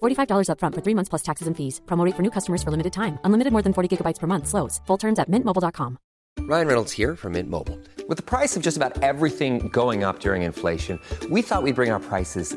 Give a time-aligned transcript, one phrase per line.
[0.00, 1.80] $45 upfront for three months plus taxes and fees.
[1.86, 3.18] Promo rate for new customers for limited time.
[3.24, 4.46] Unlimited more than 40 gigabytes per month.
[4.46, 4.80] Slows.
[4.86, 5.98] Full terms at mintmobile.com.
[6.38, 7.78] Ryan Reynolds here from Mint Mobile.
[8.08, 10.98] With the price of just about everything going up during inflation,
[11.30, 12.56] we thought we'd bring our prices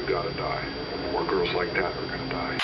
[0.00, 0.64] I've got to die.
[1.12, 2.58] More girls like that are going to die.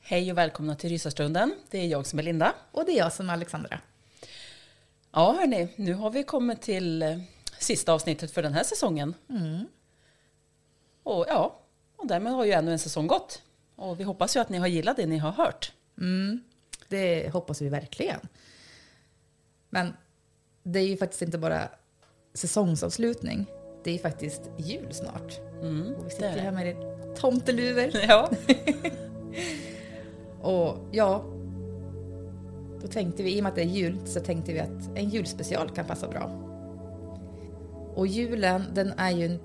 [0.00, 1.54] Hej och välkomna till Rysarstunden.
[1.70, 2.54] Det är jag som är Linda.
[2.72, 3.80] Och det är jag som är Alexandra.
[5.12, 7.18] Ja, hörni, nu har vi kommit till eh,
[7.58, 9.14] sista avsnittet för den här säsongen.
[11.02, 11.58] Och ja,
[11.96, 13.42] och därmed har ju ännu en säsong gått.
[13.78, 15.72] Och vi hoppas ju att ni har gillat det ni har hört.
[16.88, 18.20] Det hoppas vi verkligen.
[19.70, 19.92] Men
[20.62, 21.68] det är ju faktiskt inte bara
[22.34, 23.46] säsongsavslutning.
[23.84, 25.38] Det är ju faktiskt jul snart.
[25.38, 26.76] och vi Mm, det är sitter här med
[27.16, 27.90] tomteluvor.
[28.08, 28.30] Ja,
[30.42, 31.24] Och ja,
[32.82, 35.08] då tänkte vi, i och med att det är jul, så tänkte vi att en
[35.08, 36.30] julspecial kan passa bra.
[37.94, 39.40] Och julen, den är ju en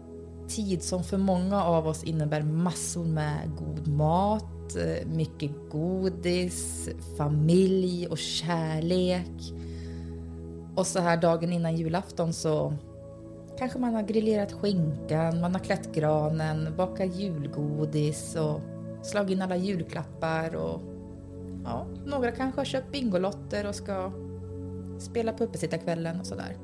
[0.48, 8.08] tid som för många av oss innebär massor med god mat, eh, mycket godis, familj
[8.08, 9.54] och kärlek.
[10.76, 12.74] Och så här dagen innan julafton så
[13.58, 18.62] kanske man har grillerat skinkan, man har klätt granen, bakat julgodis och
[19.04, 20.82] slagit in alla julklappar och
[21.64, 24.12] ja, några kanske har köpt bingolotter och ska
[25.00, 26.58] spela på uppesittarkvällen och sådär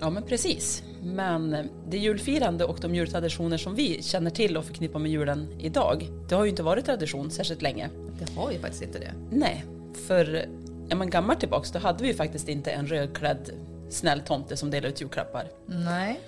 [0.00, 0.82] ja men precis.
[1.02, 6.08] Men det julfirande och de jultraditioner som vi känner till och förknippar med julen idag,
[6.28, 7.90] det har ju inte varit tradition särskilt länge.
[8.18, 9.14] Det har ju faktiskt inte det.
[9.30, 9.64] Nej,
[10.06, 10.48] för
[10.90, 13.50] är man gammal tillbaks då hade vi ju faktiskt inte en rödklädd
[13.90, 15.46] snäll tomte som delade ut julklappar.
[15.66, 16.20] Nej.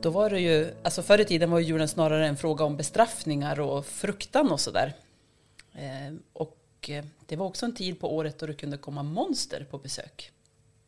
[0.00, 2.76] Då var det ju, alltså förr i tiden var ju julen snarare en fråga om
[2.76, 4.92] bestraffningar och fruktan och sådär.
[5.72, 9.66] Eh, och eh, det var också en tid på året då det kunde komma monster
[9.70, 10.32] på besök.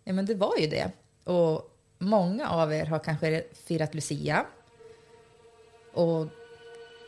[0.05, 0.91] Ja, men det var ju det.
[1.25, 4.47] Och många av er har kanske firat Lucia.
[5.93, 6.27] Och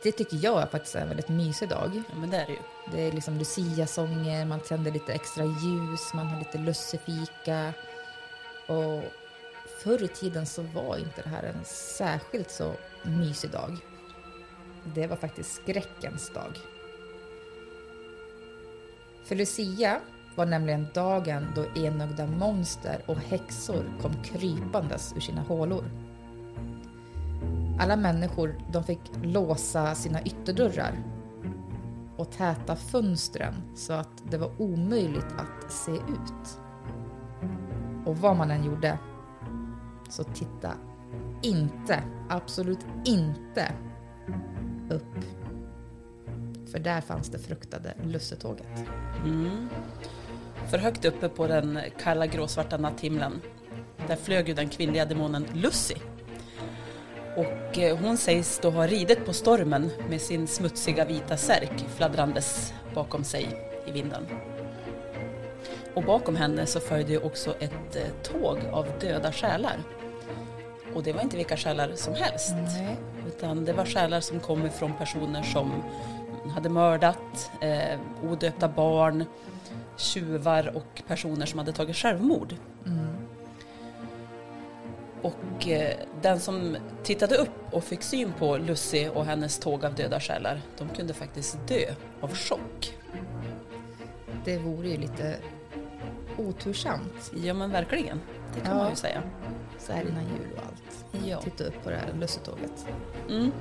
[0.03, 2.01] det tycker jag är faktiskt en väldigt mysig dag.
[2.09, 2.59] Ja men det är det ju.
[2.91, 7.73] Det är liksom Lucia-sånger, man tänder lite extra ljus, man har lite lussefika.
[8.67, 9.03] Och
[9.83, 12.73] förr i tiden så var inte det här en särskilt så
[13.03, 13.77] mysig dag.
[14.83, 16.57] Det var faktiskt skräckens dag.
[19.25, 20.01] För Lucia
[20.35, 25.83] var nämligen dagen då enögda monster och häxor kom krypandes ur sina hålor.
[27.79, 31.03] Alla människor de fick låsa sina ytterdörrar
[32.17, 36.59] och täta fönstren så att det var omöjligt att se ut.
[38.05, 38.99] Och vad man än gjorde,
[40.09, 40.73] så titta
[41.41, 43.71] inte, absolut inte
[44.89, 45.25] upp.
[46.71, 48.67] För där fanns det fruktade lussetåget.
[49.23, 49.69] Mm.
[50.69, 53.41] För högt uppe på den kalla gråsvarta natthimlen,
[54.07, 55.95] där flög ju den kvinnliga demonen Lucy.
[57.35, 62.73] Och eh, hon sägs då ha ridit på stormen med sin smutsiga vita särk fladdrandes
[62.93, 63.47] bakom sig
[63.87, 64.27] i vinden.
[65.93, 69.77] Och bakom henne så följde ju också ett eh, tåg av döda själar.
[70.93, 72.53] Och det var inte vilka själar som helst.
[72.53, 72.97] Nej.
[73.27, 75.83] Utan det var själar som kom ifrån personer som
[76.53, 79.25] hade mördat, eh, odöpta barn,
[79.97, 82.55] tjuvar och personer som hade tagit självmord.
[85.21, 89.95] Och eh, den som tittade upp och fick syn på Lucy och hennes tåg av
[89.95, 92.97] döda själar, de kunde faktiskt dö av chock.
[94.45, 95.35] Det vore ju lite
[96.37, 98.21] otursamt Ja men verkligen,
[98.55, 98.83] det kan Ja.
[98.83, 99.21] man ju säga.
[99.79, 101.25] så här innan jul och allt.
[101.25, 101.41] Ja.
[101.41, 102.85] Titta upp på det här lussetåget.
[103.29, 103.51] Mm.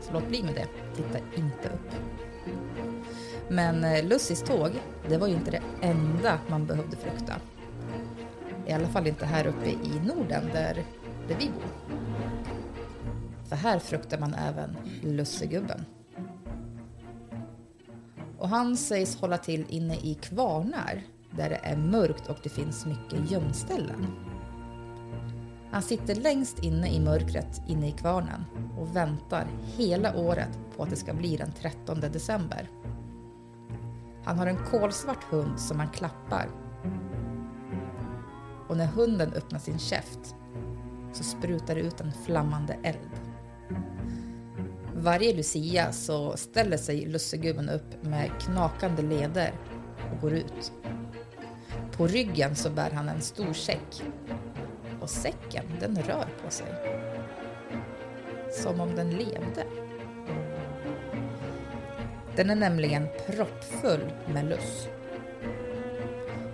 [0.00, 0.66] Så låt bli med det.
[0.96, 1.90] Titta inte upp.
[3.48, 4.70] Men eh, tåg,
[5.08, 7.34] det var ju inte det enda man behövde frukta.
[8.66, 10.84] I alla fall inte här uppe i Norden där,
[11.28, 11.96] där vi bor.
[13.48, 15.84] För här fruktar man även lussegubben.
[18.38, 22.86] Och han sägs hålla till inne i kvarnar där det är mörkt och det finns
[22.86, 24.25] mycket gömställen.
[25.70, 28.44] Han sitter längst inne i mörkret inne i kvarnen
[28.78, 29.46] och väntar
[29.76, 32.68] hela året på att det ska bli den 13 december.
[34.24, 36.48] Han har en kolsvart hund som han klappar.
[38.68, 40.34] Och när hunden öppnar sin käft
[41.12, 43.10] så sprutar det ut en flammande eld.
[44.94, 49.52] Varje Lucia så ställer sig lussegubben upp med knakande leder
[50.12, 50.72] och går ut.
[51.92, 54.02] På ryggen så bär han en stor säck
[55.06, 56.66] och säcken den rör på sig.
[58.52, 59.66] Som om den levde.
[62.36, 64.88] Den är nämligen proppfull med luss.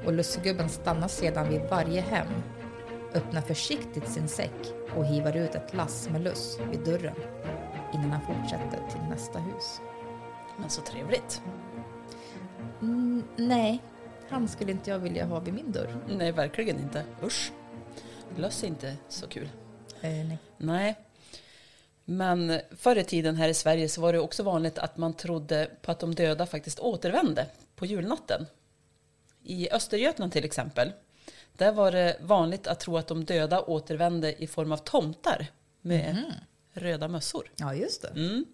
[0.07, 2.27] Och lussegubben stannar sedan vid varje hem,
[3.15, 7.17] öppnar försiktigt sin säck och hivar ut ett lass med luss vid dörren
[7.95, 9.81] innan han fortsätter till nästa hus.
[10.59, 11.43] Men så trevligt.
[12.81, 13.83] Mm, nej,
[14.29, 15.97] han skulle inte jag vilja ha vid min dörr.
[16.09, 17.05] Nej, verkligen inte.
[17.23, 17.53] Usch.
[18.37, 19.49] Löss är inte så kul.
[20.01, 20.39] Eh, nej.
[20.57, 20.97] Nej.
[22.05, 25.71] Men förr i tiden här i Sverige så var det också vanligt att man trodde
[25.83, 27.47] på att de döda faktiskt återvände
[27.77, 28.47] på julnatten.
[29.43, 30.93] I Östergötland till exempel,
[31.53, 35.47] där var det vanligt att tro att de döda återvände i form av tomtar
[35.81, 36.33] med
[36.73, 37.51] röda mössor.
[37.57, 38.09] Ja, just det.
[38.09, 38.45] Mm.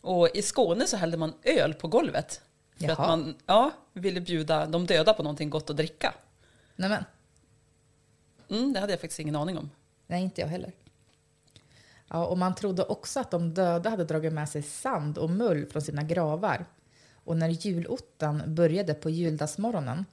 [0.00, 2.40] Och i Skåne så hällde man öl på golvet.
[2.76, 2.92] För Jaha.
[2.92, 6.14] att man ja, ville bjuda de döda på någonting gott att dricka.
[6.76, 7.04] Nej, men.
[8.50, 9.70] Mm, det hade jag faktiskt ingen aning om.
[10.06, 10.72] Nej, inte jag heller.
[12.08, 15.66] Ja, och man trodde också att de döda hade dragit med sig sand och mull
[15.66, 16.66] från sina gravar.
[17.12, 20.04] Och när julottan började på juldagsmorgonen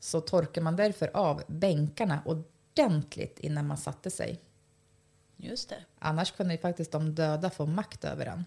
[0.00, 4.40] så torkade man därför av bänkarna ordentligt innan man satte sig.
[5.36, 5.84] Just det.
[5.98, 8.44] Annars kunde ju faktiskt de döda få makt över en.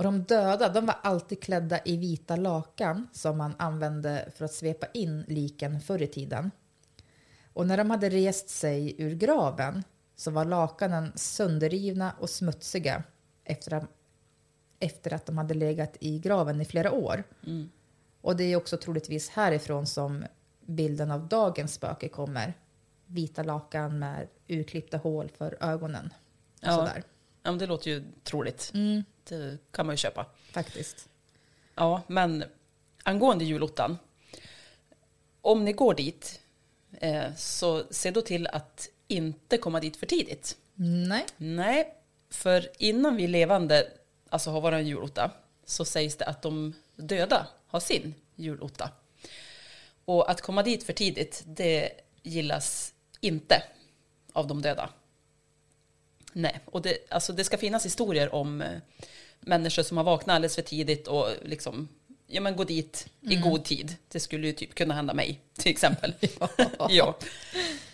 [0.00, 4.52] Och de döda de var alltid klädda i vita lakan som man använde för att
[4.52, 6.50] svepa in liken förr i tiden.
[7.52, 9.84] Och när de hade rest sig ur graven
[10.16, 13.02] så var lakanen sönderrivna och smutsiga
[13.44, 13.84] efter att,
[14.78, 17.24] efter att de hade legat i graven i flera år.
[18.20, 20.24] Och det är också troligtvis härifrån som
[20.66, 22.54] bilden av dagens spöke kommer.
[23.06, 26.14] Vita lakan med urklippta hål för ögonen.
[26.60, 26.76] Ja.
[26.76, 27.02] sådär.
[27.42, 28.72] Ja, men det låter ju troligt.
[29.24, 30.26] Det kan man ju köpa.
[30.52, 31.08] Faktiskt.
[31.74, 32.44] Ja, men
[33.02, 33.98] angående julottan.
[35.40, 36.40] Om ni går dit,
[36.92, 40.56] eh, så se då till att inte komma dit för tidigt.
[40.74, 41.26] Nej.
[41.36, 41.94] Nej,
[42.30, 43.92] för innan vi levande
[44.28, 45.30] alltså har våran julotta
[45.64, 48.90] så sägs det att de döda har sin julotta.
[50.04, 51.90] Och att komma dit för tidigt, det
[52.22, 53.62] gillas inte
[54.32, 54.90] av de döda.
[56.32, 58.78] Nej, och det, alltså det ska finnas historier om eh,
[59.40, 61.88] människor som har vaknat alldeles för tidigt och liksom,
[62.26, 63.96] ja men gå dit i god tid.
[64.08, 66.14] Det skulle ju typ kunna hända mig, till exempel.
[66.88, 67.18] ja.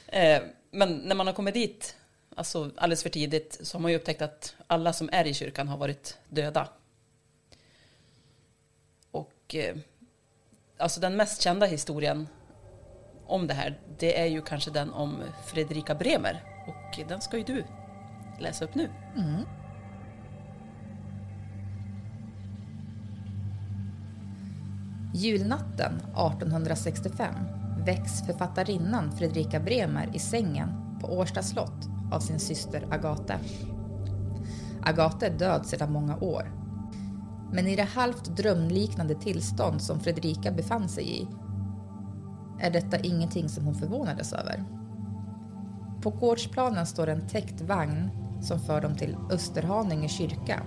[0.07, 1.97] Eh, men när man har kommit dit
[2.37, 5.69] alltså alldeles för tidigt så har man ju upptäckt att alla som är i kyrkan
[5.69, 6.69] har varit döda.
[9.11, 9.77] Och eh,
[10.79, 12.29] alltså den mest kända historien
[13.27, 16.45] om det här, det är ju kanske den om Fredrika Bremer.
[16.67, 17.65] Och den ska ju du
[18.41, 18.89] läsa upp nu.
[25.15, 27.35] Julnatten 1865
[27.87, 30.69] väcks författarinnan Fredrika Bremer i sängen
[31.01, 33.39] på Årsta slott av sin syster Agate.
[34.83, 36.53] Agate är död sedan många år.
[37.53, 41.29] Men i det halvt drömliknande tillstånd som Fredrika befann sig i
[42.61, 44.65] är detta ingenting som hon förvånades över.
[46.03, 50.63] På gårdsplanen står en täckt vagn som för dem till Österhaninge kyrka.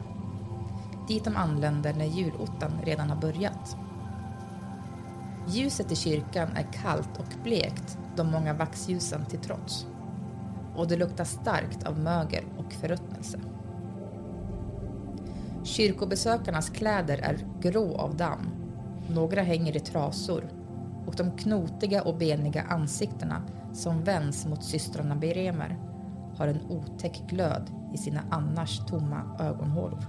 [1.07, 3.77] Dit de anländer när julottan redan har börjat.
[5.47, 9.87] Ljuset i kyrkan är kallt och blekt, de många vaxljusen till trots.
[10.75, 13.39] Och det luktar starkt av mögel och förruttnelse.
[15.63, 18.49] Kyrkobesökarnas kläder är grå av damm.
[19.09, 20.49] Några hänger i trasor
[21.07, 25.88] och de knotiga och beniga ansiktena som vänds mot systrarna Beremer
[26.39, 30.05] har en otäck glöd i sina annars tomma ögonhålor.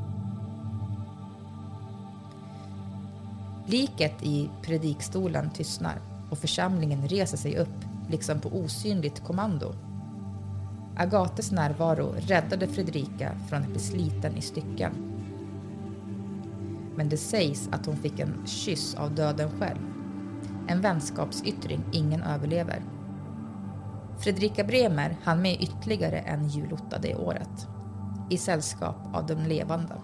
[3.66, 9.74] Liket i predikstolen tystnar och församlingen reser sig upp, liksom på osynligt kommando.
[10.96, 14.92] Agates närvaro räddade Fredrika från att bli sliten i stycken.
[16.96, 19.78] Men det sägs att hon fick en kyss av döden själv.
[20.68, 22.82] En vänskapsyttring ingen överlever.
[24.20, 27.68] Fredrika Bremer hann med ytterligare en julotta det året.
[28.30, 29.94] I sällskap av de levande.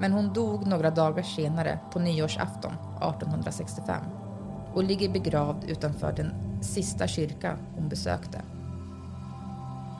[0.00, 4.04] Men hon dog några dagar senare på nyårsafton 1865
[4.74, 8.42] och ligger begravd utanför den sista kyrka hon besökte.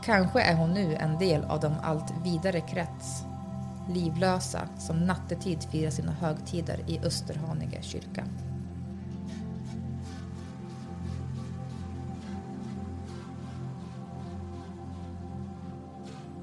[0.04, 3.25] Kanske är hon nu en del av de allt vidare krets
[3.88, 8.25] livlösa som nattetid firar sina högtider i Österhaninge kyrka.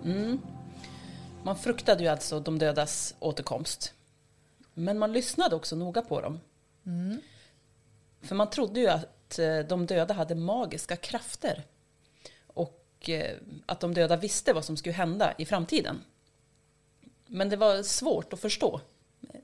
[0.07, 0.41] Mm.
[1.43, 3.93] Man fruktade ju alltså de dödas återkomst.
[4.73, 6.39] Men man lyssnade också noga på dem.
[8.21, 11.63] För man trodde ju att eh, de döda hade magiska krafter.
[12.47, 16.03] Och eh, att de döda visste vad som skulle hända i framtiden.
[17.25, 18.81] Men det var svårt att förstå
[19.21, 19.39] eh,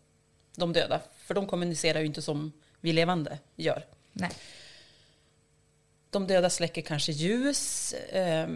[0.56, 1.02] de döda.
[1.18, 3.86] För de kommunicerar ju inte som vi levande gör.
[4.14, 4.32] Nej.
[6.10, 8.48] De döda släcker kanske ljus, eh,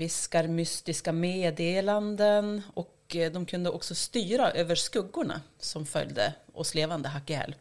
[0.00, 7.08] viskar mystiska meddelanden och eh, de kunde också styra över skuggorna som följde oss levande
[7.08, 7.54] hack ihjäl.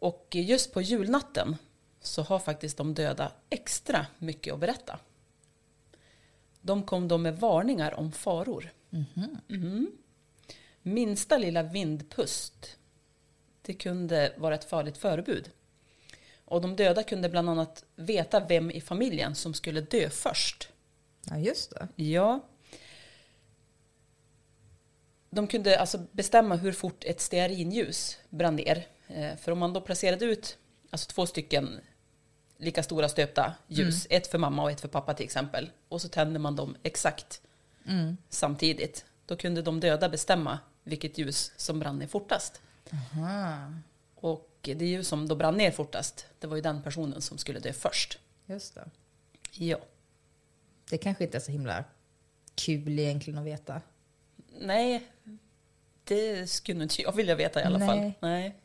[0.00, 1.56] Och just på julnatten
[2.00, 4.98] så har faktiskt de döda extra mycket att berätta.
[6.60, 8.72] De kom då med varningar om faror.
[9.48, 9.90] Mhm.
[10.82, 12.76] Minsta lilla vindpust,
[13.62, 15.50] det kunde vara ett farligt förebud.
[16.52, 20.68] Och de döda kunde bland annat veta vem i familjen som skulle dö först.
[21.30, 21.88] Ja, just det.
[21.96, 22.40] Ja.
[25.30, 28.86] De kunde alltså bestämma hur fort ett stearinljus brann ner.
[29.06, 30.58] Eh, För om man då placerade ut
[30.90, 31.80] alltså två stycken
[32.56, 36.08] lika stora stöpta ljus, ett för mamma och ett för pappa till exempel, och så
[36.08, 37.40] tände man dem exakt
[38.28, 42.60] samtidigt, då kunde de döda bestämma vilket ljus som brann ner fortast.
[44.22, 47.60] Och det ljus som då brann ner fortast, det var ju den personen som skulle
[47.60, 48.18] dö först.
[48.46, 48.90] Just det.
[49.50, 49.78] Ja.
[50.90, 51.84] Det kanske inte är så himla
[52.54, 53.80] kul egentligen att veta.
[54.60, 55.06] Nej,
[56.04, 57.88] det skulle inte jag vilja veta i alla Nej.
[57.88, 58.12] fall.
[58.20, 58.56] Nej.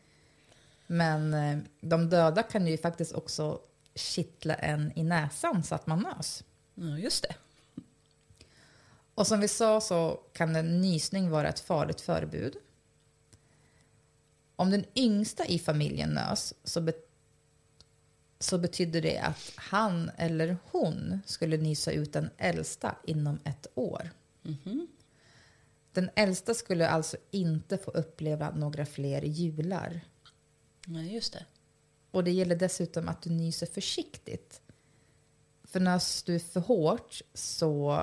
[0.87, 3.59] Men eh, de döda kan ju faktiskt också
[3.95, 6.43] kittla en i näsan så att man nös.
[6.75, 7.35] Ja, just det.
[9.13, 12.57] Och som vi sa så kan en nysning vara ett farligt förebud.
[14.59, 16.93] Om den yngsta i familjen nös så, be-
[18.39, 24.09] så betyder det att han eller hon skulle nysa ut den äldsta inom ett år.
[25.91, 30.01] Den äldsta skulle alltså inte få uppleva några fler jular.
[30.85, 31.45] Nej, just det.
[32.11, 34.61] Och det gäller dessutom att du nyser försiktigt.
[35.63, 38.01] För nös du för hårt så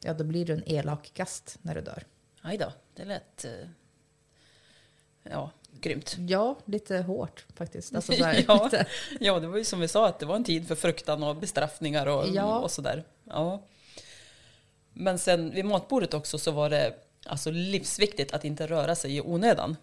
[0.00, 2.06] ja, då blir du en elak gast när du dör.
[2.40, 3.68] Aj då, det lät eh,
[5.22, 5.50] ja,
[5.80, 6.16] grymt.
[6.28, 7.94] Ja, lite hårt faktiskt.
[7.94, 8.12] Alltså,
[8.48, 8.70] ja,
[9.20, 11.36] ja, det var ju som vi sa, att det var en tid för fruktan och
[11.36, 12.58] bestraffningar och, Ja.
[12.58, 13.04] och sådär.
[13.24, 13.62] Ja.
[14.92, 16.94] Men sen vid matbordet också så var det
[17.26, 19.76] alltså livsviktigt att inte röra sig i onödan.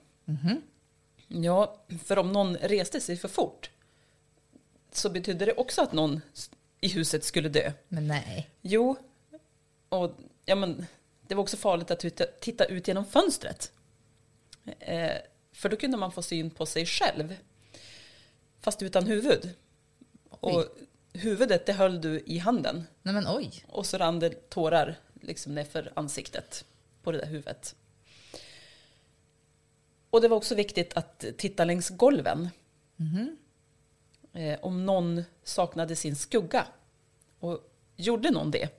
[1.28, 3.70] Ja, för om någon reste sig för fort
[4.92, 6.22] så betydde det också att någon
[6.82, 7.72] i huset skulle dö.
[7.88, 8.50] men nej.
[8.62, 8.96] Jo,
[9.90, 10.12] och
[10.46, 10.86] ja, men,
[11.28, 13.72] det var också farligt att titta, titta ut genom fönstret.
[14.80, 15.18] Eh,
[15.52, 17.36] för då kunde man få syn på sig själv,
[18.60, 19.54] fast utan huvud.
[20.30, 20.66] Och
[21.14, 23.64] huvudet det höll du i handen Nej men oj.
[23.68, 26.66] och så rann det tårar liksom nerför ansiktet
[27.04, 27.76] på det där huvudet.
[30.10, 32.50] Och det var också viktigt att titta längs golven.
[34.34, 36.68] Eh, om någon saknade sin skugga.
[37.40, 37.60] Och
[37.96, 38.70] gjorde någon det,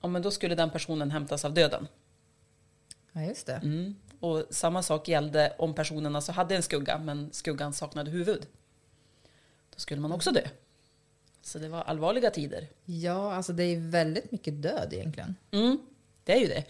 [0.00, 1.88] ja, men då skulle den personen hämtas av döden.
[3.12, 3.54] Ja, just det.
[3.54, 3.96] Mm.
[4.20, 8.46] Och samma sak gällde om personen alltså hade en skugga, men skuggan saknade huvud.
[9.74, 10.42] Då skulle man också dö.
[11.42, 12.68] Så det var allvarliga tider.
[12.84, 15.36] Ja, alltså det är väldigt mycket död egentligen.
[15.50, 15.78] Mm,
[16.24, 16.64] det är ju det.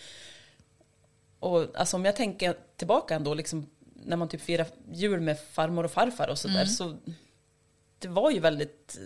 [1.38, 5.84] Och alltså om jag tänker tillbaka ändå, liksom, när man typ firar jul med farmor
[5.84, 6.96] och farfar och sådär, så
[7.98, 8.98] det var ju väldigt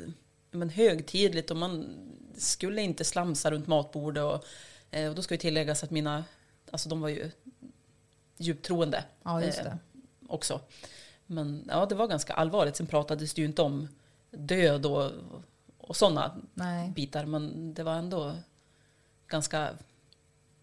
[0.51, 1.97] men, högtidligt och man
[2.37, 4.25] skulle inte slamsa runt matbordet.
[4.25, 4.45] Och,
[4.91, 6.25] eh, och då ska ju tilläggas att mina,
[6.71, 7.31] alltså de var ju
[8.43, 9.79] djupt troende Ja, just eh, det.
[10.29, 10.61] också.
[11.27, 12.77] Men ja, det var ganska allvarligt.
[12.77, 13.89] Sen pratades det ju inte om
[14.31, 15.11] död och,
[15.79, 16.37] och sådana
[16.95, 18.35] bitar, men det var ändå
[19.27, 19.71] ganska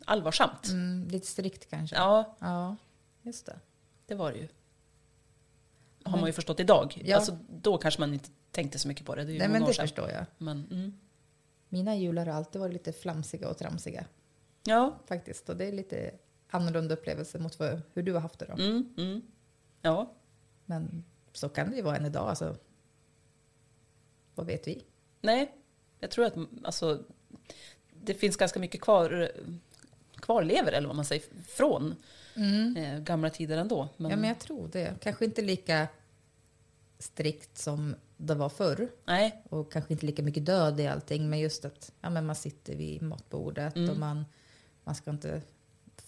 [0.05, 0.67] allvarsamt.
[0.69, 1.95] Mm, lite strikt kanske.
[1.95, 2.75] Ja, Ja,
[3.21, 3.59] just det.
[4.05, 4.47] det var det ju.
[6.03, 7.01] Har man ju förstått idag.
[7.05, 7.15] Ja.
[7.15, 9.23] Alltså, då kanske man inte tänkte så mycket på det.
[9.23, 9.83] Det är ju Nej, men det sedan.
[9.83, 10.25] förstår jag.
[10.37, 10.99] Men, mm.
[11.69, 14.05] Mina jular har alltid varit lite flamsiga och tramsiga
[14.63, 15.49] Ja, faktiskt.
[15.49, 16.11] Och det är lite
[16.49, 18.63] annorlunda upplevelse mot vad, hur du har haft det då.
[18.63, 19.21] mm, mm.
[19.81, 20.13] ja,
[20.65, 21.03] Men
[21.33, 22.29] så kan det ju vara än idag.
[22.29, 22.55] Alltså,
[24.35, 24.83] vad vet vi?
[25.21, 25.55] nej.
[26.01, 27.03] Jag tror att alltså,
[28.03, 29.31] det finns ganska mycket kvar,
[30.15, 31.95] kvarlever, eller vad man säger, från
[32.77, 33.89] eh, gamla tider ändå.
[33.97, 34.93] Men, Ja, men jag tror det.
[35.01, 35.87] Kanske inte lika
[36.99, 38.89] strikt som det var förr.
[39.05, 41.29] Nej, Och kanske inte lika mycket död i allting.
[41.29, 44.25] Men just att ja, men man sitter vid matbordet och man,
[44.83, 45.41] man ska inte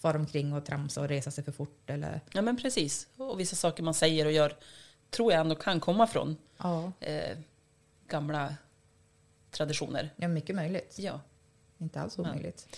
[0.02, 1.90] fara omkring och tramsa och resa sig för fort.
[1.90, 3.08] Eller, ja men precis.
[3.16, 4.56] Och vissa saker man säger och gör
[5.10, 7.38] tror jag ändå kan komma från ja, eh,
[8.08, 8.56] gamla
[9.50, 10.10] traditioner.
[10.16, 10.96] ja, mycket möjligt.
[10.98, 11.20] Ja.
[11.78, 12.76] Inte alls omöjligt.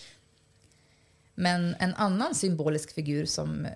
[1.34, 3.66] Men en annan symbolisk figur som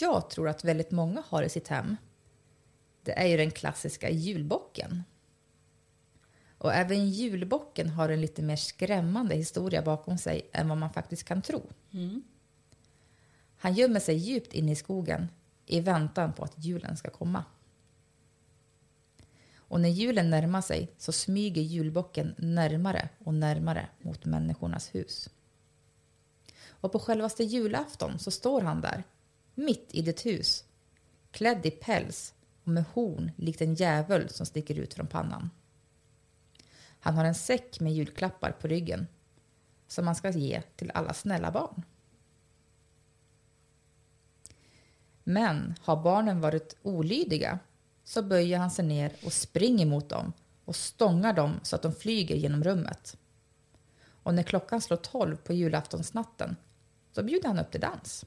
[0.00, 1.96] jag tror att väldigt många har i sitt hem,
[3.02, 5.02] det är ju den klassiska julbocken.
[6.64, 11.24] Och även julbocken har en lite mer skrämmande historia bakom sig än vad man faktiskt
[11.24, 11.62] kan tro.
[13.56, 15.28] Han gömmer sig djupt inne i skogen
[15.66, 17.44] i väntan på att julen ska komma.
[19.56, 25.30] Och när julen närmar sig så smyger julbocken närmare och närmare mot människornas hus.
[26.68, 29.04] Och på självaste julafton så står han där,
[29.54, 30.64] mitt i ditt hus,
[31.30, 35.50] klädd i päls och med horn likt en djävul som sticker ut från pannan.
[37.04, 39.06] Han har en säck med julklappar på ryggen
[39.86, 41.82] som man ska ge till alla snälla barn.
[45.24, 47.58] Men har barnen varit olydiga
[48.04, 50.32] så böjer han sig ner och springer mot dem
[50.64, 53.16] och stångar dem så att de flyger genom rummet.
[54.06, 56.56] Och när klockan slår tolv på julaftonsnatten
[57.12, 58.24] så bjuder han upp till dans.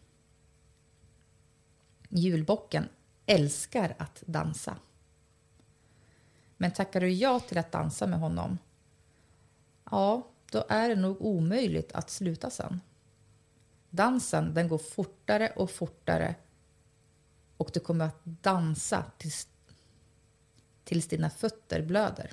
[2.10, 2.90] Julbocken
[3.26, 4.78] älskar att dansa.
[6.58, 8.58] Men tackar du ja till att dansa med honom,
[9.92, 12.82] ja, då är det nog omöjligt att sluta sen.
[13.90, 16.36] Dansen den går fortare och fortare
[17.58, 19.48] och du kommer att dansa tills,
[20.84, 22.32] tills dina fötter blöder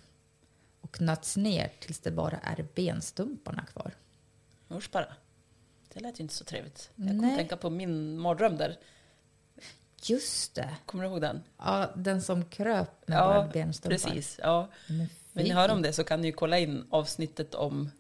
[0.80, 3.94] och nöts ner tills det bara är benstumparna kvar.
[4.70, 5.14] Usch bara.
[5.92, 6.90] Det lät ju inte så trevligt.
[6.94, 8.78] Jag kommer att tänka på min mardröm där.
[10.02, 10.76] Just det!
[10.86, 11.42] Kommer du ihåg den?
[11.58, 13.90] Ja, den som kröp med bara Ja, benstumpar.
[13.96, 14.38] precis.
[14.42, 14.68] Ja.
[14.88, 17.90] Men Vill ni höra om det så kan ni ju kolla in avsnittet om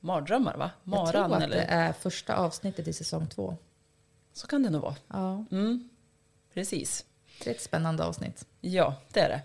[0.00, 0.70] mardrömmar, va?
[0.84, 1.56] Jag Maran, tror att eller?
[1.56, 3.56] det är första avsnittet i säsong två.
[4.32, 4.96] Så kan det nog vara.
[5.08, 5.88] Ja, Mm,
[6.54, 7.04] precis.
[7.44, 8.46] det är ett spännande avsnitt.
[8.60, 9.42] Ja, det är det.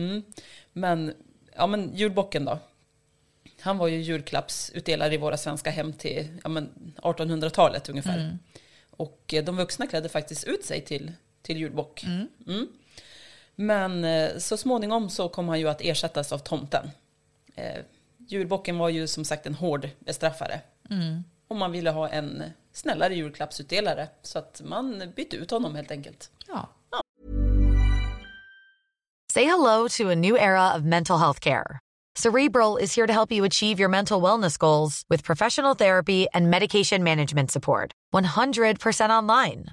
[0.00, 0.22] Mm.
[0.72, 1.14] Men,
[1.56, 2.58] ja, men julbocken då.
[3.60, 8.38] Han var ju julklappsutdelare i våra svenska hem till ja, men 1800-talet ungefär.
[8.90, 12.04] Och eh, de vuxna klädde faktiskt ut sig till, till julbock.
[12.04, 12.68] Mm.
[13.56, 16.90] Men eh, så småningom så kom han ju att ersättas av tomten.
[17.54, 17.82] Eh,
[18.18, 20.60] julbocken var ju som sagt en hård bestraffare.
[21.48, 24.08] Och man ville ha en snällare julklappsutdelare.
[24.22, 26.30] Så att man bytte ut honom helt enkelt.
[26.48, 26.68] Ja,
[29.34, 31.80] Say hello to a new era of mental health care.
[32.14, 36.50] Cerebral is here to help you achieve your mental wellness goals with professional therapy and
[36.50, 37.90] medication management support.
[38.14, 39.72] 100% online.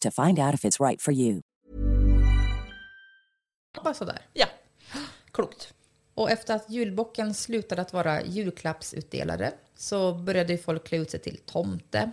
[0.00, 1.40] to find out if it's right for you.
[3.84, 4.18] Bara sådär.
[4.32, 4.46] Ja,
[5.30, 5.74] klokt.
[6.14, 11.38] Och efter att julbocken slutade att vara julklappsutdelare så började folk klä ut sig till
[11.46, 12.10] tomte.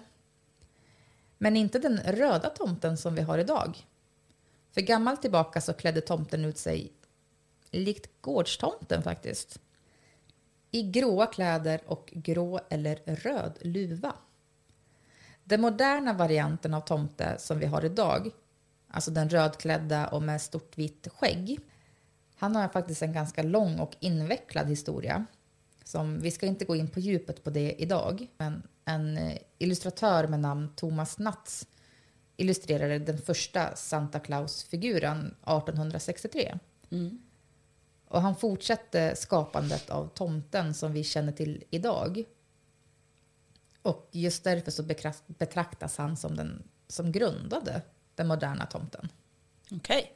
[1.38, 3.78] Men inte den röda tomten som vi har idag.
[4.72, 6.94] För gammalt tillbaka så klädde tomten ut sig
[7.72, 9.60] likt gårdstomten faktiskt.
[10.72, 14.14] I gråa kläder och grå eller röd luva.
[15.50, 18.30] Den moderna varianten av tomte som vi har idag,
[18.88, 21.60] alltså den rödklädda och med stort vitt skägg,
[22.36, 25.26] han har faktiskt en ganska lång och invecklad historia.
[25.84, 30.28] Som, vi ska inte gå in på djupet på det idag, men en eh, illustratör
[30.28, 31.68] med namn Thomas Natz
[32.38, 36.60] illustrerade den första Santa Claus-figuren 1863.
[38.08, 42.26] Och han fortsatte skapandet av tomten som vi känner till idag.
[43.82, 44.84] Och just därför så
[45.28, 47.82] betraktas han som den som grundade
[48.16, 49.10] den moderna tomten.
[49.72, 50.16] Okej.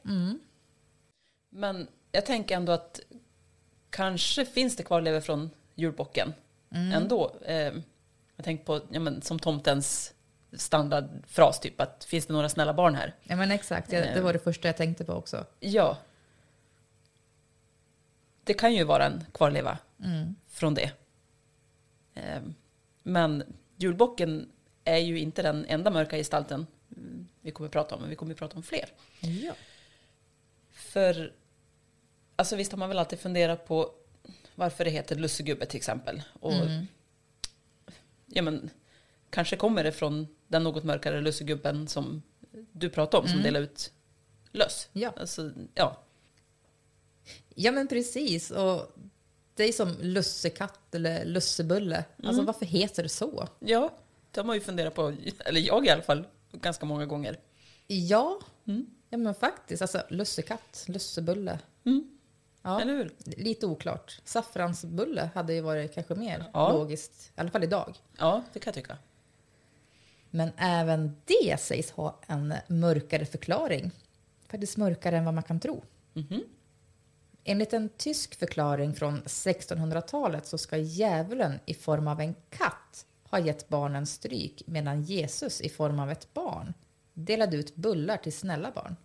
[1.50, 3.00] Men jag tänker ändå att
[3.90, 6.32] kanske finns det kvarlevor från julbocken
[6.70, 7.36] ändå.
[7.44, 7.74] Eh,
[8.36, 10.14] jag tänker på, ja, men, som tomtens
[10.52, 13.14] standardfras typ, att finns det några snälla barn här?
[13.22, 15.46] Ja men exakt, ja, det var det första jag tänkte på också.
[15.60, 15.98] Ja.
[18.44, 19.78] Det kan ju vara en kvarleva
[20.48, 20.90] från det.
[22.14, 22.42] Eh,
[23.06, 23.42] Men
[23.76, 24.48] julbocken
[24.84, 28.16] är ju inte den enda mörka gestalten mm, vi kommer att prata om, men vi
[28.16, 28.88] kommer att prata om fler.
[29.20, 29.54] Ja.
[30.72, 31.32] För
[32.36, 33.90] alltså visst har man väl alltid funderat på
[34.54, 36.22] varför det heter lussegubbe till exempel.
[36.40, 36.52] Och,
[38.26, 38.70] ja, men,
[39.30, 42.22] kanske kommer det från den något mörkare lussegubben som
[42.72, 43.92] du pratade om, som delar ut
[44.52, 44.88] löss.
[44.92, 45.12] Ja.
[45.16, 46.02] Alltså, ja.
[47.54, 48.50] ja men precis.
[48.50, 48.96] Och
[49.54, 52.04] det är som lussekatt eller lussebulle.
[52.24, 53.48] Alltså varför heter det så?
[53.58, 53.90] ja,
[54.30, 57.38] det har man ju funderat på, eller jag i alla fall, ganska många gånger.
[57.86, 58.38] Ja,
[59.10, 59.82] ja men faktiskt.
[59.82, 61.58] Alltså lussekatt, lussebulle.
[62.62, 62.80] Ja.
[62.80, 63.10] Eller hur?
[63.24, 64.20] Lite oklart.
[64.24, 66.72] Saffransbulle hade ju varit kanske mer Ja.
[66.72, 67.94] logiskt, i alla fall idag.
[68.18, 68.96] Ja, det kan jag tycka.
[70.30, 73.90] Men även det sägs ha en mörkare förklaring.
[74.48, 75.82] Faktiskt mörkare än vad man kan tro.
[77.44, 83.38] Enligt en tysk förklaring från 1600-talet så ska djävulen i form av en katt ha
[83.38, 86.74] gett barnen stryk medan Jesus i form av ett barn
[87.14, 88.96] delade ut bullar till snälla barn.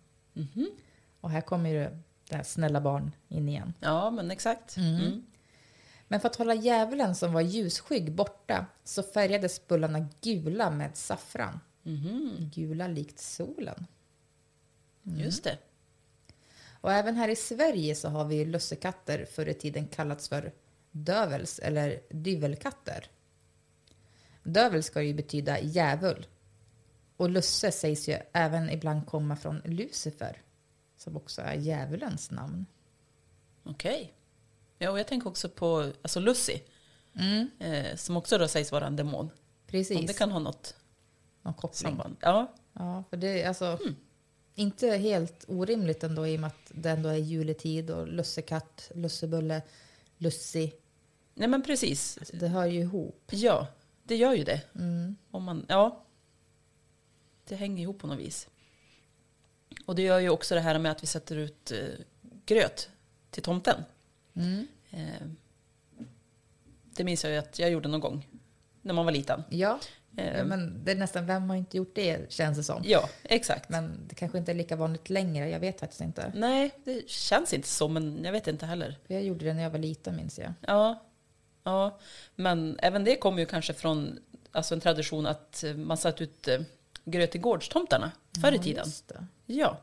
[1.20, 1.88] Och här kommer ju
[2.28, 3.74] det här snälla barn in igen.
[3.80, 4.76] Ja, men exakt.
[4.76, 5.22] Mm.
[6.08, 11.60] Men för att hålla djävulen som var ljusskygg borta så färgades bullarna gula med saffran.
[12.54, 13.86] Gula likt solen.
[15.02, 15.58] Just det.
[16.80, 20.52] Och även här i Sverige så har vi lussekatter förr i tiden kallats för
[20.90, 23.06] dövels eller dyvelkatter.
[24.42, 26.26] Dövel ska ju betyda djävul.
[27.16, 30.42] Och lusse sägs ju även ibland komma från Lucifer,
[30.96, 32.66] som också är djävulens namn.
[33.64, 34.12] Okej.
[34.78, 36.58] Ja, och jag tänker också på alltså Lucy,
[37.58, 39.30] eh, som också då sägs vara en demon.
[39.66, 39.98] Precis.
[39.98, 40.74] Om det kan ha något
[41.42, 41.90] Någon koppling.
[41.90, 42.16] samband.
[42.20, 43.78] Ja, Ja, för det är alltså
[44.60, 49.62] inte helt orimligt ändå i och med att det ändå är juletid och lussekatt, lussebulle,
[50.18, 50.72] lussi.
[51.34, 52.18] nej men precis.
[52.32, 53.28] Det hör ju ihop.
[53.30, 53.66] Ja,
[54.04, 54.60] det gör ju det.
[55.30, 56.04] Om man, ja,
[57.44, 58.48] det hänger ihop på något vis.
[59.86, 61.78] Och det gör ju också det här med att vi sätter ut eh,
[62.46, 62.90] gröt
[63.30, 63.84] till tomten.
[64.90, 65.26] Eh,
[66.96, 68.28] det minns jag ju att jag gjorde någon gång
[68.82, 69.42] när man var liten.
[69.50, 69.80] Ja,
[70.16, 72.82] Ja, men det är nästan, vem har inte gjort det känns det som.
[72.84, 73.68] Ja, exakt.
[73.68, 76.32] Men det kanske inte är lika vanligt längre, jag vet faktiskt inte.
[76.34, 78.98] Nej, det känns inte så, men jag vet inte heller.
[79.06, 80.52] Jag gjorde det när jag var liten minns jag.
[80.60, 81.02] Ja,
[81.64, 81.98] ja.
[82.34, 84.18] men även det kommer ju kanske från
[84.52, 86.60] alltså en tradition att eh, man satt ut eh,
[87.04, 88.86] gröt till gårdstomtarna förr i Ja, tiden.
[89.46, 89.78] Ja.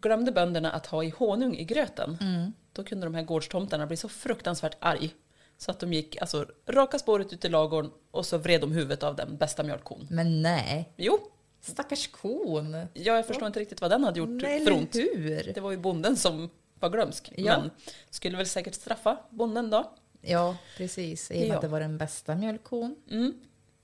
[0.00, 2.52] Glömde bönderna att ha i honung i gröten, Mm.
[2.72, 5.14] då kunde de här gårdstomtarna bli så fruktansvärt arg
[5.60, 9.02] så att de gick alltså, raka spåret ut i lagården och så vred de huvudet
[9.02, 10.06] av den bästa mjölkkon.
[10.10, 11.18] Men nej, Jo,
[11.60, 12.72] stackars kon.
[12.74, 14.94] ja, jag förstår inte riktigt vad den hade gjort Nej, för ont.
[14.94, 15.52] hur?
[15.54, 17.32] Det var ju bonden som var glömsk.
[17.36, 17.60] Ja.
[17.60, 17.70] Men
[18.10, 19.92] skulle väl säkert straffa bonden då.
[20.20, 21.30] Ja, precis.
[21.30, 21.54] I och med Ja.
[21.54, 22.96] att det var den bästa mjölkkon.
[23.10, 23.34] Mm.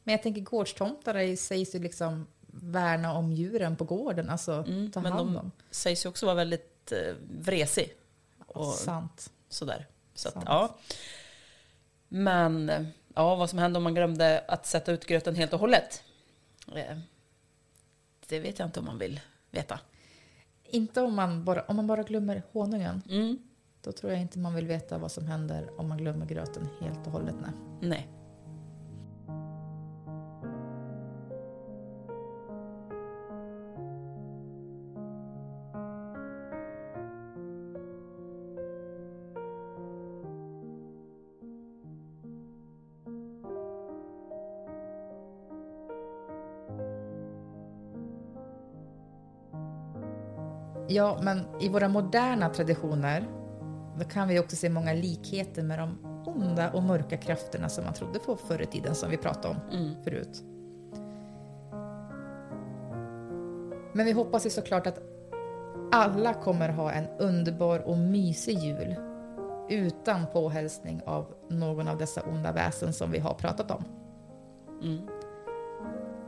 [0.03, 4.91] Men jag tänker gårdstomtar sägs ju liksom värna om djuren på gården, alltså ta Mm,
[4.95, 5.51] Men hand de om.
[5.71, 7.93] sägs ju också vara väldigt eh, vresig.
[8.47, 9.31] Och Sant.
[9.49, 9.87] sådär.
[10.15, 10.47] Så att, Sant.
[10.49, 10.77] ja.
[12.09, 12.73] Men
[13.15, 16.05] ja, vad som hände om man glömde att sätta ut gröten helt och hållet.
[16.75, 16.99] Eh,
[18.29, 19.81] det vet jag inte om man vill veta.
[20.65, 23.03] Inte om man bara, om man bara glömmer honungen.
[23.09, 23.39] Mm.
[23.81, 27.07] Då tror jag inte man vill veta vad som händer om man glömmer gröten helt
[27.07, 27.35] och hållet.
[27.41, 27.53] Nej.
[27.81, 28.09] Nej.
[50.89, 53.29] Ja, men i våra moderna traditioner
[53.99, 57.95] då kan vi också se många likheter med de onda och mörka krafterna som man
[57.95, 60.43] trodde på förr i tiden, som vi pratade om förut.
[63.93, 64.99] Men vi hoppas ju såklart att
[65.93, 68.95] alla kommer ha en underbar och mysig jul
[69.69, 73.85] utan påhälsning av någon av dessa onda väsen som vi har pratat om.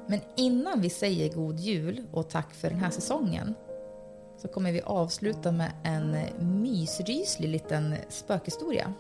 [0.07, 3.55] Men innan vi säger god jul och tack för den här säsongen
[4.39, 6.17] så kommer vi avsluta med en
[6.63, 8.93] mysryslig liten spökhistoria.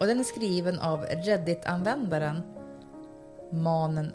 [0.00, 2.42] Och den är skriven av Reddit-användaren
[3.52, 4.12] manen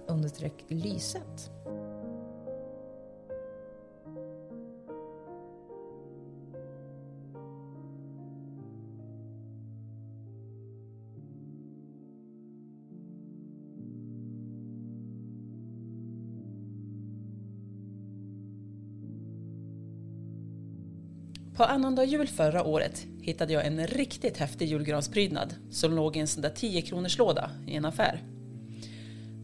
[21.55, 26.27] På annandag jul förra året hittade jag en riktigt häftig julgransprydnad som låg i en
[26.27, 28.23] sån där 10 kronors låda i en affär.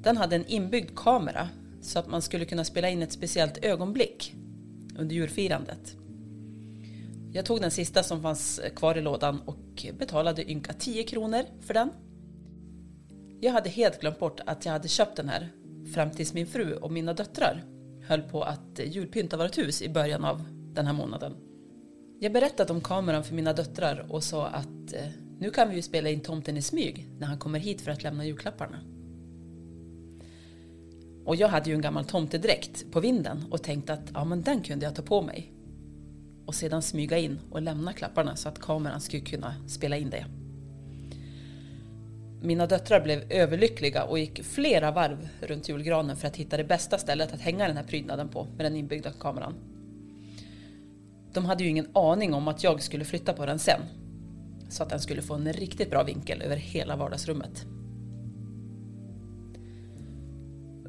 [0.01, 1.49] Den hade en inbyggd kamera
[1.81, 4.35] så att man skulle kunna spela in ett speciellt ögonblick
[4.97, 5.95] under julfirandet.
[7.31, 11.73] Jag tog den sista som fanns kvar i lådan och betalade ynka 10 kronor för
[11.73, 11.89] den.
[13.41, 15.49] Jag hade helt glömt bort att jag hade köpt den här
[15.93, 17.63] fram tills min fru och mina döttrar
[18.07, 20.43] höll på att julpynta vårt hus i början av
[20.73, 21.48] den här månaden.
[22.21, 25.07] Jag berättade om kameran för mina döttrar och sa att eh,
[25.39, 28.03] nu kan vi ju spela in tomten i smyg när han kommer hit för att
[28.03, 28.79] lämna julklapparna.
[31.25, 34.61] Och jag hade ju en gammal tomtedräkt på vinden och tänkte att ja, men den
[34.61, 35.53] kunde jag ta på mig.
[36.45, 40.25] Och sedan smyga in och lämna klapparna så att kameran skulle kunna spela in det.
[42.41, 46.97] Mina döttrar blev överlyckliga och gick flera varv runt julgranen för att hitta det bästa
[46.97, 49.68] stället att hänga den här prydnaden på med den inbyggda kameran.
[51.33, 53.81] De hade ju ingen aning om att jag skulle flytta på den sen.
[54.69, 57.65] Så att den skulle få en riktigt bra vinkel över hela vardagsrummet.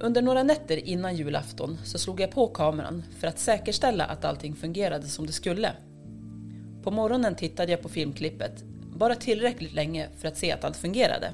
[0.01, 4.55] Under några nätter innan julafton så slog jag på kameran för att säkerställa att allting
[4.55, 5.73] fungerade som det skulle.
[6.83, 8.65] På morgonen tittade jag på filmklippet,
[8.97, 11.33] bara tillräckligt länge för att se att allt fungerade.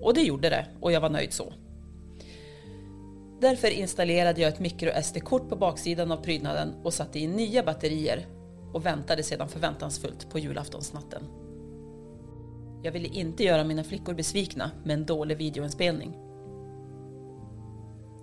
[0.00, 1.52] Och det gjorde det, och jag var nöjd så.
[3.42, 8.26] Därför installerade jag ett micro-SD-kort på baksidan av prydnaden och satte in nya batterier
[8.72, 11.22] och väntade sedan förväntansfullt på julaftonsnatten.
[12.82, 16.16] Jag ville inte göra mina flickor besvikna med en dålig videoinspelning.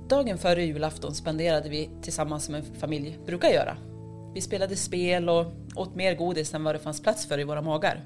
[0.10, 3.78] Dagen före julafton spenderade vi tillsammans som en familj brukar göra.
[4.34, 7.62] Vi spelade spel och åt mer godis än vad det fanns plats för i våra
[7.62, 8.06] magar.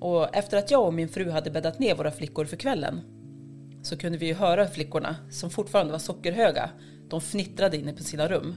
[0.00, 3.19] Och efter att jag och min fru hade bäddat ner våra flickor för kvällen
[3.82, 6.70] så kunde vi ju höra flickorna, som fortfarande var sockerhöga,
[7.08, 8.54] de fnittrade inne på sina rum.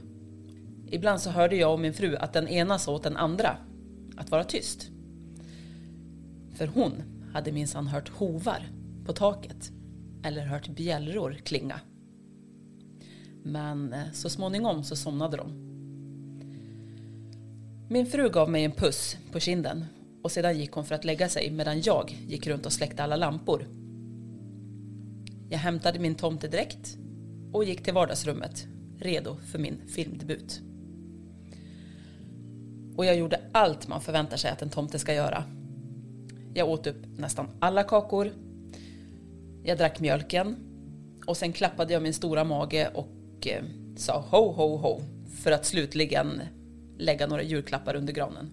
[0.90, 3.56] Ibland så hörde jag och min fru att den ena sa åt den andra
[4.16, 4.90] att vara tyst.
[6.54, 6.92] För hon
[7.32, 8.68] hade minsann hört hovar
[9.06, 9.70] på taket
[10.24, 11.80] eller hört bjällror klinga.
[13.42, 15.64] Men eh, så småningom så somnade de.
[17.90, 19.84] Min fru gav mig en puss på kinden
[20.22, 23.16] och sedan gick hon för att lägga sig medan jag gick runt och släckte alla
[23.16, 23.66] lampor.
[25.48, 26.96] Jag hämtade min tomtedräkt
[27.52, 28.66] och gick till vardagsrummet,
[28.98, 30.60] redo för min filmdebut.
[32.96, 35.44] Och jag gjorde allt man förväntar sig att en tomte ska göra.
[36.54, 38.32] Jag åt upp nästan alla kakor.
[39.62, 40.56] Jag drack mjölken.
[41.26, 43.64] Och sen klappade jag min stora mage och eh,
[43.96, 45.00] sa ho, ho, ho.
[45.42, 46.42] För att slutligen
[46.98, 48.52] lägga några julklappar under granen.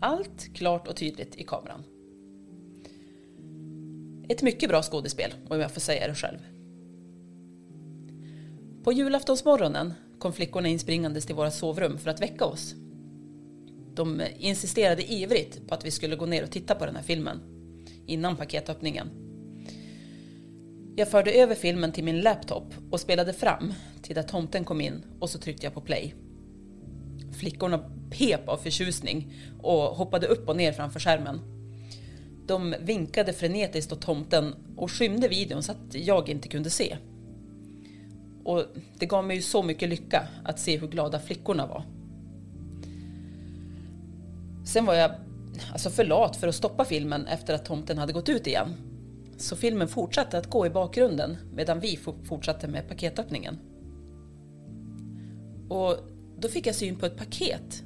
[0.00, 1.84] Allt klart och tydligt i kameran.
[4.28, 6.38] Ett mycket bra skådespel, om jag får säga det själv.
[8.84, 12.74] På julaftonsmorgonen kom flickorna inspringandes till våra sovrum för att väcka oss.
[13.94, 17.40] De insisterade ivrigt på att vi skulle gå ner och titta på den här filmen
[18.06, 19.10] innan paketöppningen.
[20.96, 25.04] Jag förde över filmen till min laptop och spelade fram till där tomten kom in
[25.20, 26.14] och så tryckte jag på play.
[27.38, 27.78] Flickorna
[28.10, 31.57] pep av förtjusning och hoppade upp och ner framför skärmen.
[32.48, 36.96] De vinkade frenetiskt åt tomten och skymde videon så att jag inte kunde se.
[38.44, 38.64] Och
[38.98, 41.84] det gav mig ju så mycket lycka att se hur glada flickorna var.
[44.66, 45.10] Sen var jag
[45.72, 48.74] alltså för lat för att stoppa filmen efter att tomten hade gått ut igen.
[49.36, 53.58] Så filmen fortsatte att gå i bakgrunden medan vi fortsatte med paketöppningen.
[55.68, 55.96] Och
[56.38, 57.82] då fick jag syn på ett paket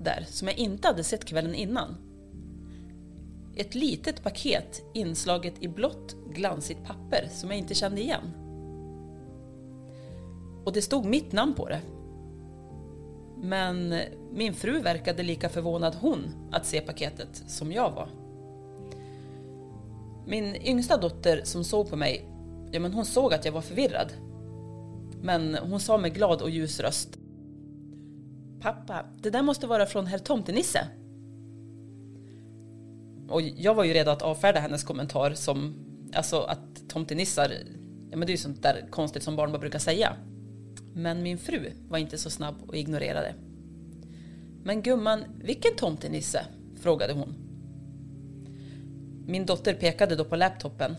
[0.00, 2.09] där som jag inte hade sett kvällen innan.
[3.56, 8.34] Ett litet paket inslaget i blått glansigt papper som jag inte kände igen.
[10.64, 11.80] Och det stod mitt namn på det.
[13.42, 13.94] Men
[14.32, 18.08] min fru verkade lika förvånad hon att se paketet som jag var.
[20.26, 22.24] Min yngsta dotter som såg på mig,
[22.72, 24.12] ja men hon såg att jag var förvirrad.
[25.22, 27.18] Men hon sa med glad och ljus röst.
[28.60, 30.86] Pappa, det där måste vara från herr Tomtenisse.
[33.30, 35.74] Och jag var ju redo att avfärda hennes kommentar som,
[36.14, 37.52] alltså att tomtenissar,
[38.10, 40.16] ja men det är ju sånt där konstigt som barn bara brukar säga.
[40.94, 43.34] Men min fru var inte så snabb och ignorerade.
[44.64, 46.46] Men gumman, vilken tomtenisse?
[46.80, 47.34] frågade hon.
[49.26, 50.96] Min dotter pekade då på laptopen.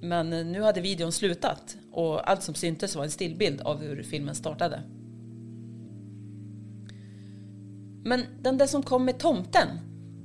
[0.00, 4.34] Men nu hade videon slutat och allt som syntes var en stillbild av hur filmen
[4.34, 4.82] startade.
[8.04, 9.68] Men den där som kom med tomten,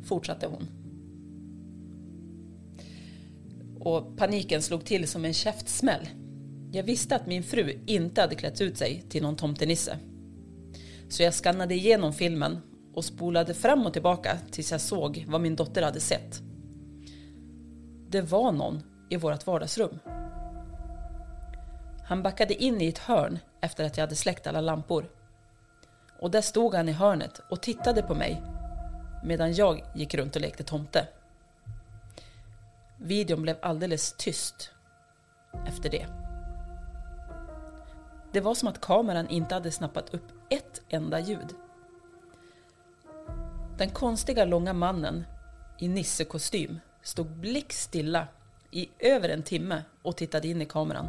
[0.03, 0.78] fortsatte hon.
[3.79, 6.09] Och paniken slog till som en käftsmäll.
[6.71, 9.97] Jag visste att min fru inte hade klätt ut sig till någon tomtenisse.
[11.09, 12.59] Så jag skannade igenom filmen
[12.93, 16.41] och spolade fram och tillbaka tills jag såg vad min dotter hade sett.
[18.09, 19.99] Det var någon i vårt vardagsrum.
[22.07, 25.09] Han backade in i ett hörn efter att jag hade släckt alla lampor.
[26.19, 28.41] Och där stod han i hörnet och tittade på mig
[29.23, 31.07] medan jag gick runt och lekte tomte.
[33.01, 34.71] Videon blev alldeles tyst
[35.67, 36.07] efter det.
[38.31, 41.55] Det var som att kameran inte hade snappat upp ett enda ljud.
[43.77, 45.25] Den konstiga långa mannen
[45.77, 48.27] i nissekostym stod blickstilla
[48.71, 51.07] i över en timme och tittade in i kameran.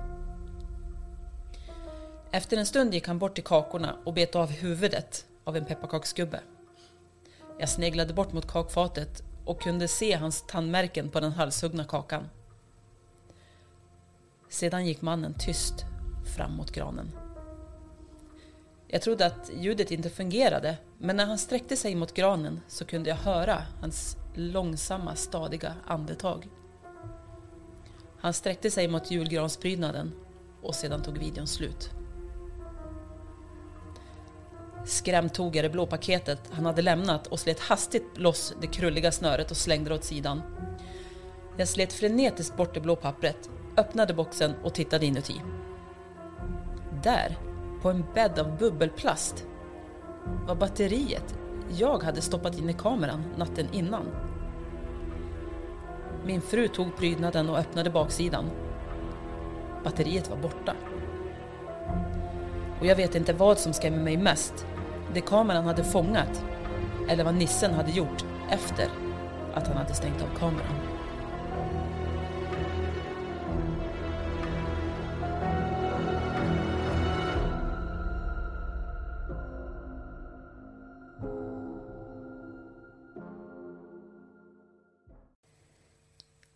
[2.31, 6.41] Efter en stund gick han bort till kakorna och bet av huvudet av en pepparkaksgubbe.
[7.59, 12.29] Jag sneglade bort mot kakfatet och kunde se hans tandmärken på den halshuggna kakan.
[14.49, 15.75] Sedan gick mannen tyst
[16.37, 17.11] fram mot granen.
[18.89, 23.11] Jag trodde att ljudet inte fungerade, men när han sträckte sig mot granen så kunde
[23.11, 26.49] jag höra hans långsamma, stadiga andetag.
[28.19, 30.13] Han sträckte sig mot julgransprydnaden
[30.63, 31.91] och sedan tog videon slut.
[34.85, 39.13] Skrämt tog jag det blå paketet han hade lämnat och slet hastigt loss det krulliga
[39.13, 40.43] snöret och slängde det åt sidan.
[41.57, 45.43] Jag slet frenetiskt bort det blå pappret, öppnade boxen och tittade inuti.
[47.03, 47.39] Där,
[47.83, 49.47] på en bädd av bubbelplast,
[50.47, 51.35] var batteriet
[51.79, 54.07] jag hade stoppat in i kameran natten innan.
[56.25, 58.51] Min fru tog prydnaden och öppnade baksidan.
[59.85, 60.75] Batteriet var borta.
[62.81, 64.67] Och jag vet inte vad som skrämmer mig mest.
[65.15, 66.45] Det kameran hade fångat
[67.09, 68.89] eller vad nissen hade gjort efter
[69.55, 71.01] att han hade stängt av kameran.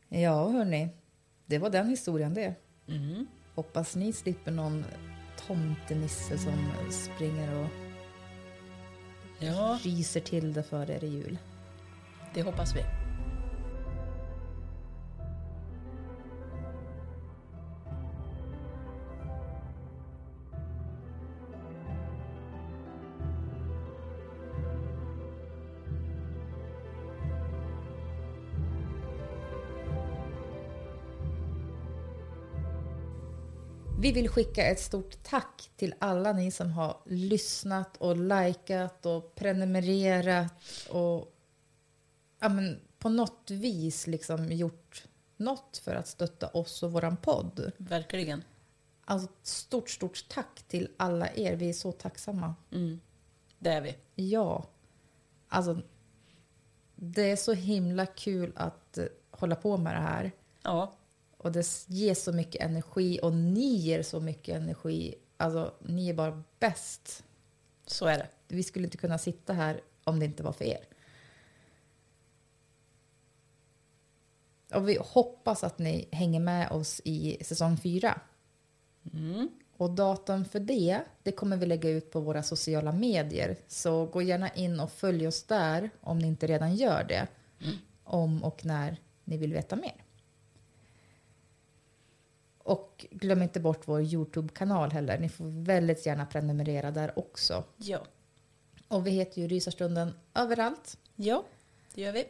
[0.08, 0.88] Ja, hörni.
[1.46, 2.54] Det var den historien det.
[2.88, 3.26] Mm.
[3.54, 4.84] Hoppas ni slipper någon
[5.46, 6.52] tomtenisse som
[6.90, 7.83] springer och
[9.44, 9.78] ja.
[9.82, 11.38] ryser till det för er i jul.
[12.34, 13.03] Det hoppas vi.
[34.04, 39.34] Vi vill skicka ett stort tack till alla ni som har lyssnat och likat och
[39.34, 40.52] prenumererat
[40.90, 41.34] och
[42.40, 45.04] ja, men, på något vis liksom gjort
[45.36, 47.72] något för att stötta oss och våran podd.
[47.76, 48.44] Verkligen.
[49.04, 51.56] Alltså stort, stort tack till alla er.
[51.56, 52.54] Vi är så tacksamma.
[53.58, 53.96] Det är vi.
[54.14, 54.66] Ja.
[55.48, 55.82] Alltså,
[56.94, 60.32] det är så himla kul att eh, hålla på med det här.
[60.62, 60.94] Ja,
[61.44, 65.14] Och det ger så mycket energi och ni ger så mycket energi.
[65.36, 67.24] Alltså, ni är bara bäst.
[67.86, 68.28] så är det.
[68.48, 70.84] Vi skulle inte kunna sitta här om det inte var för er.
[74.74, 78.20] Och vi hoppas att ni hänger med oss i säsong fyra.
[79.76, 83.56] Och datum för det, det kommer vi lägga ut på våra sociala medier.
[83.68, 87.26] Så gå gärna in och följ oss där om ni inte redan gör det.
[88.04, 90.04] Om och när ni vill veta mer.
[92.64, 95.18] Och glöm inte bort vår Youtube-kanal heller.
[95.18, 97.64] Ni får väldigt gärna prenumerera där också.
[97.76, 98.02] Ja.
[98.88, 100.98] Och vi heter ju Rysarstunden överallt.
[101.16, 101.44] Ja,
[101.94, 102.24] det gör vi.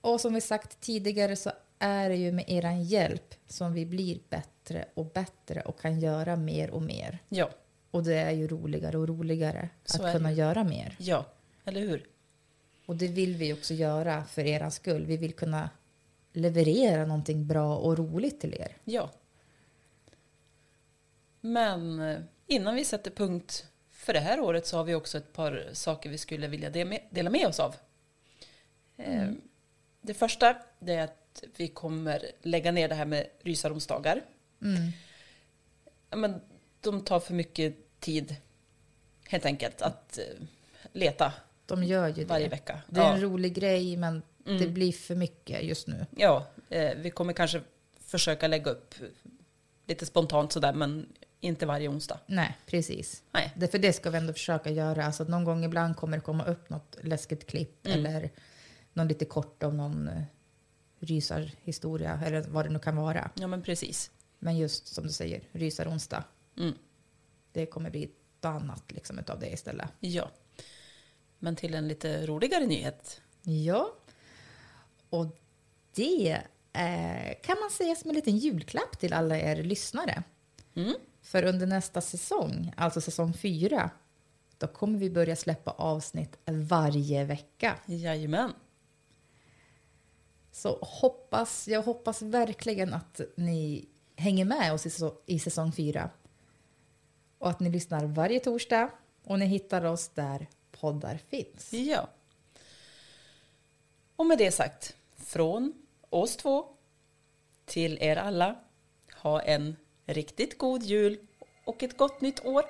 [0.00, 4.18] Och som vi sagt tidigare så är det ju med er hjälp som vi blir
[4.28, 7.18] bättre och bättre och kan göra mer och mer.
[7.28, 7.50] Ja,
[7.90, 10.36] Och det är ju roligare och roligare Så att det kunna ju.
[10.38, 10.96] göra mer.
[10.98, 11.26] ja,
[11.64, 12.06] eller hur?
[12.86, 15.06] Och det vill vi också göra för er skull.
[15.06, 15.70] Vi vill kunna
[16.32, 18.76] leverera någonting bra och roligt till er.
[18.84, 19.10] Ja.
[21.52, 25.32] Men eh, innan vi sätter punkt för det här året så har vi också ett
[25.32, 26.70] par saker vi skulle vilja
[27.10, 27.74] dela med oss av.
[28.96, 29.28] Eh,
[30.00, 34.22] Det första det är att vi kommer lägga ner det här med rysaronsdagar.
[36.10, 36.40] Ja, men
[36.80, 38.36] de tar för mycket tid
[39.28, 40.24] helt enkelt att eh,
[40.92, 41.32] leta
[41.66, 42.24] De gör ju det.
[42.24, 42.80] varje vecka.
[42.88, 43.26] Det är en Ja.
[43.26, 46.06] rolig grej men det blir för mycket just nu.
[46.16, 46.46] Ja,
[46.96, 47.60] vi kommer kanske
[48.00, 48.94] försöka lägga upp
[49.86, 51.06] lite spontant sådär men
[51.40, 52.20] inte varje onsdag.
[52.26, 53.22] Nej, precis.
[53.32, 53.52] Nej.
[53.56, 55.04] Det, för det ska vi ändå försöka göra.
[55.04, 58.06] Alltså, någon gång ibland kommer det komma upp något läskigt klipp Mm.
[58.06, 58.30] eller
[58.92, 60.22] någon lite kort om någon uh,
[61.00, 63.30] rysarhistoria eller vad det nu kan vara.
[63.34, 64.10] Ja men precis.
[64.38, 66.24] Men just som du säger, rysaronsdag.
[66.58, 66.74] Mm.
[67.52, 69.88] Det kommer bli ett annat liksom, utav det istället.
[70.00, 70.30] Ja.
[71.38, 73.20] Men till en lite roligare nyhet.
[73.42, 73.92] Ja,
[75.10, 75.26] och
[75.94, 76.40] det
[76.72, 80.22] eh, kan man säga som en liten julklapp till alla er lyssnare.
[80.74, 80.94] Mm.
[81.28, 83.90] För under nästa säsong, alltså säsong fyra,
[84.58, 87.76] då kommer vi börja släppa avsnitt varje vecka.
[87.86, 88.52] Jajamän.
[90.52, 96.10] Så hoppas, jag hoppas verkligen att ni hänger med oss i, säsong- i säsong fyra.
[97.38, 98.90] Och att ni lyssnar varje torsdag
[99.24, 101.72] och ni hittar oss där poddar finns.
[101.72, 102.08] Ja.
[104.16, 105.72] Och med det sagt, från
[106.10, 106.68] oss två
[107.64, 108.56] till er alla,
[109.14, 109.76] ha en
[110.08, 111.18] riktigt god jul
[111.64, 112.62] och ett gott nytt år.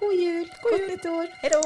[0.00, 1.26] God jul, gott nytt år!
[1.32, 1.62] Hej då!